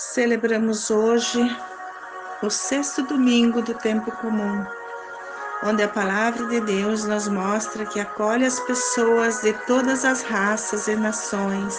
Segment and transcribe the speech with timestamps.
[0.00, 1.38] Celebramos hoje
[2.42, 4.64] o sexto domingo do tempo comum,
[5.62, 10.88] onde a palavra de Deus nos mostra que acolhe as pessoas de todas as raças
[10.88, 11.78] e nações.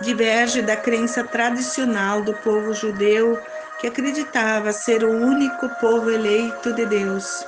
[0.00, 3.40] Diverge da crença tradicional do povo judeu
[3.80, 7.46] que acreditava ser o único povo eleito de Deus.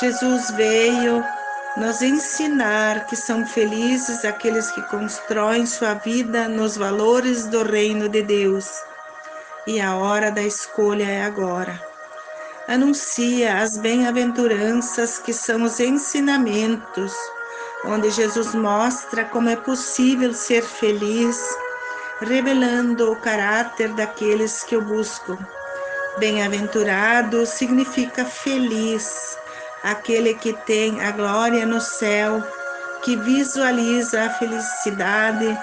[0.00, 1.24] Jesus veio
[1.76, 8.22] nos ensinar que são felizes aqueles que constroem sua vida nos valores do reino de
[8.22, 8.66] Deus.
[9.66, 11.78] E a hora da escolha é agora.
[12.66, 17.12] Anuncia as bem-aventuranças que são os ensinamentos,
[17.84, 21.38] onde Jesus mostra como é possível ser feliz,
[22.20, 25.38] revelando o caráter daqueles que o buscam.
[26.18, 29.36] Bem-aventurado significa feliz,
[29.86, 32.42] aquele que tem a glória no céu,
[33.04, 35.56] que visualiza a felicidade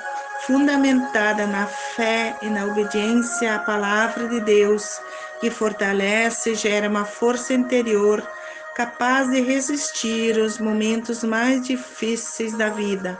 [0.48, 5.02] fundamentada na fé e na obediência à palavra de Deus,
[5.41, 8.26] que fortalece e gera uma força interior
[8.76, 13.20] capaz de resistir os momentos mais difíceis da vida.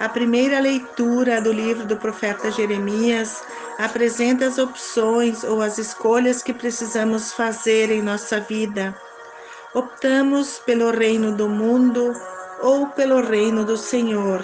[0.00, 3.40] A primeira leitura do livro do profeta Jeremias
[3.78, 8.94] apresenta as opções ou as escolhas que precisamos fazer em nossa vida
[9.76, 12.14] optamos pelo reino do mundo
[12.62, 14.42] ou pelo reino do Senhor.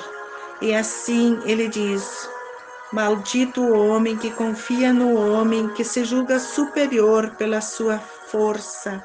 [0.61, 2.29] E assim ele diz:
[2.93, 9.03] Maldito o homem que confia no homem que se julga superior pela sua força.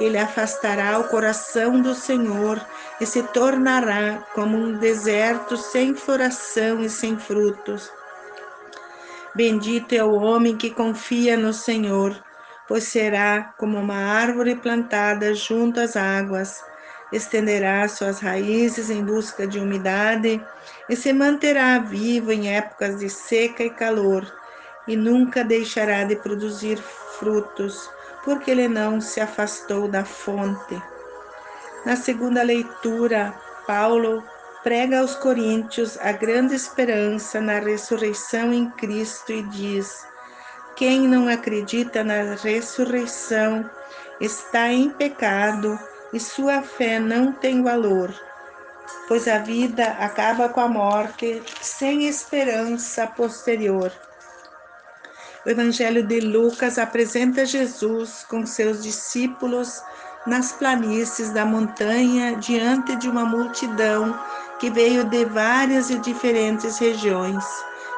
[0.00, 2.60] Ele afastará o coração do Senhor
[3.00, 7.88] e se tornará como um deserto sem floração e sem frutos.
[9.32, 12.20] Bendito é o homem que confia no Senhor
[12.68, 16.62] pois será como uma árvore plantada junto às águas,
[17.12, 20.44] estenderá suas raízes em busca de umidade
[20.88, 24.26] e se manterá vivo em épocas de seca e calor,
[24.86, 26.76] e nunca deixará de produzir
[27.18, 27.88] frutos,
[28.24, 30.82] porque ele não se afastou da fonte.
[31.84, 33.34] Na segunda leitura,
[33.66, 34.24] Paulo
[34.62, 40.06] prega aos coríntios a grande esperança na ressurreição em Cristo e diz:
[40.76, 43.68] quem não acredita na ressurreição
[44.20, 45.78] está em pecado
[46.12, 48.14] e sua fé não tem valor,
[49.08, 53.92] pois a vida acaba com a morte sem esperança posterior.
[55.44, 59.82] O Evangelho de Lucas apresenta Jesus com seus discípulos
[60.26, 64.16] nas planícies da montanha diante de uma multidão
[64.60, 67.44] que veio de várias e diferentes regiões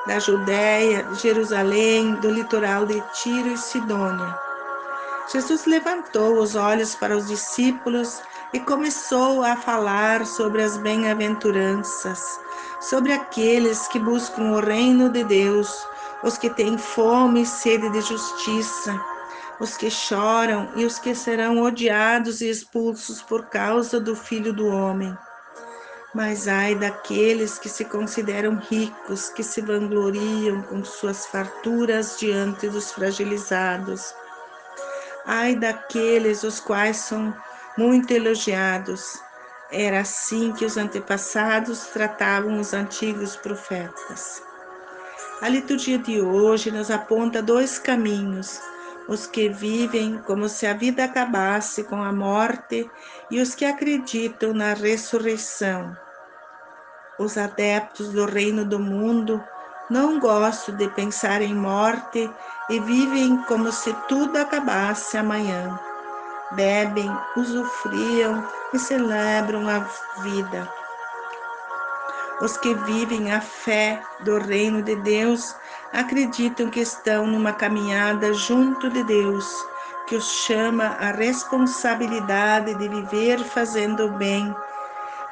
[0.06, 4.38] da Judéia, Jerusalém, do litoral de Tiro e Sidônia.
[5.32, 8.20] Jesus levantou os olhos para os discípulos
[8.52, 12.38] e começou a falar sobre as bem-aventuranças,
[12.80, 15.86] sobre aqueles que buscam o reino de Deus,
[16.22, 19.00] os que têm fome e sede de justiça,
[19.58, 24.66] os que choram e os que serão odiados e expulsos por causa do Filho do
[24.66, 25.16] Homem.
[26.14, 32.92] Mas ai daqueles que se consideram ricos, que se vangloriam com suas farturas diante dos
[32.92, 34.14] fragilizados.
[35.26, 37.34] Ai daqueles os quais são
[37.76, 39.20] muito elogiados.
[39.72, 44.40] Era assim que os antepassados tratavam os antigos profetas.
[45.42, 48.60] A liturgia de hoje nos aponta dois caminhos:
[49.08, 52.88] os que vivem como se a vida acabasse com a morte
[53.32, 56.03] e os que acreditam na ressurreição
[57.18, 59.42] os adeptos do reino do mundo
[59.88, 62.30] não gostam de pensar em morte
[62.70, 65.78] e vivem como se tudo acabasse amanhã.
[66.52, 69.80] Bebem, usufriam e celebram a
[70.22, 70.68] vida.
[72.40, 75.54] Os que vivem a fé do reino de Deus
[75.92, 79.46] acreditam que estão numa caminhada junto de Deus,
[80.06, 84.54] que os chama a responsabilidade de viver fazendo o bem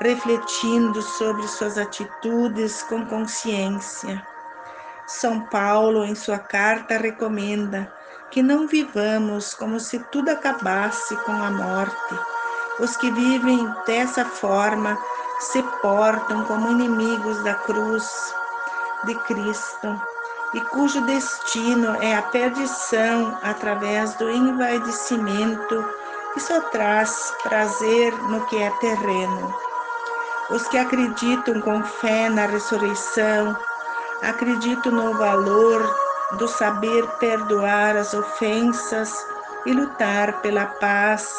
[0.03, 4.27] refletindo sobre suas atitudes com consciência.
[5.07, 7.93] São Paulo, em sua carta, recomenda
[8.31, 12.19] que não vivamos como se tudo acabasse com a morte.
[12.81, 14.99] Os que vivem dessa forma
[15.39, 18.35] se portam como inimigos da cruz
[19.05, 20.01] de Cristo
[20.55, 25.85] e cujo destino é a perdição através do envaidecimento
[26.33, 29.72] que só traz prazer no que é terreno.
[30.51, 33.57] Os que acreditam com fé na ressurreição,
[34.23, 35.83] acreditam no valor
[36.39, 39.15] do saber perdoar as ofensas
[39.67, 41.33] e lutar pela paz,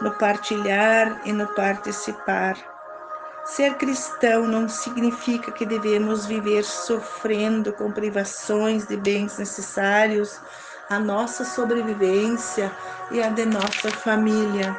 [0.00, 2.56] no partilhar e no participar.
[3.44, 10.40] Ser cristão não significa que devemos viver sofrendo com privações de bens necessários
[10.88, 12.72] à nossa sobrevivência
[13.10, 14.74] e à de nossa família.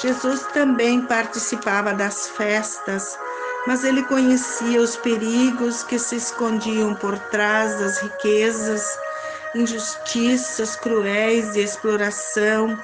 [0.00, 3.18] Jesus também participava das festas,
[3.66, 8.98] mas ele conhecia os perigos que se escondiam por trás das riquezas,
[9.54, 12.76] injustiças cruéis de exploração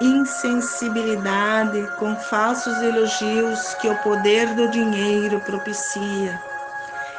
[0.00, 6.40] insensibilidade com falsos elogios que o poder do dinheiro propicia.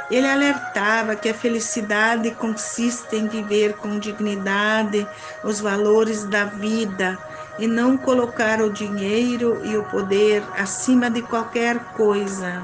[0.09, 5.07] Ele alertava que a felicidade consiste em viver com dignidade
[5.43, 7.17] os valores da vida
[7.59, 12.61] e não colocar o dinheiro e o poder acima de qualquer coisa,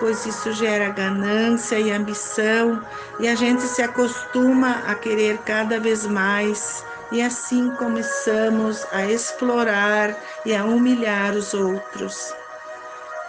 [0.00, 2.82] pois isso gera ganância e ambição
[3.20, 10.16] e a gente se acostuma a querer cada vez mais e assim começamos a explorar
[10.44, 12.34] e a humilhar os outros.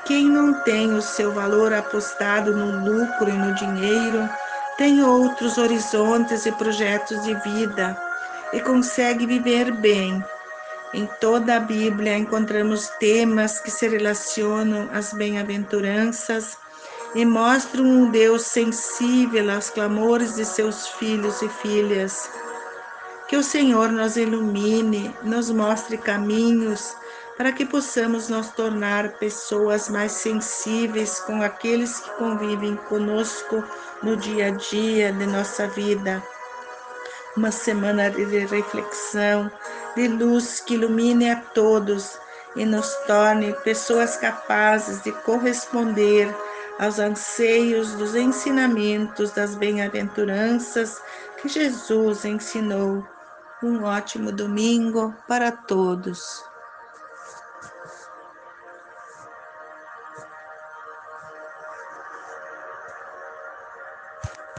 [0.05, 4.29] Quem não tem o seu valor apostado no lucro e no dinheiro,
[4.77, 7.95] tem outros horizontes e projetos de vida
[8.51, 10.23] e consegue viver bem.
[10.93, 16.57] Em toda a Bíblia encontramos temas que se relacionam às bem-aventuranças
[17.15, 22.29] e mostram um Deus sensível aos clamores de seus filhos e filhas
[23.27, 26.95] que o Senhor nos ilumine, nos mostre caminhos
[27.35, 33.63] para que possamos nos tornar pessoas mais sensíveis com aqueles que convivem conosco
[34.03, 36.21] no dia a dia de nossa vida.
[37.35, 39.51] Uma semana de reflexão,
[39.95, 42.17] de luz que ilumine a todos
[42.55, 46.33] e nos torne pessoas capazes de corresponder
[46.79, 51.01] aos anseios dos ensinamentos das bem-aventuranças
[51.41, 53.03] que Jesus ensinou
[53.63, 56.52] um ótimo domingo para todos.